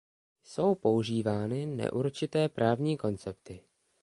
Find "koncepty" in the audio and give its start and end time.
2.97-3.61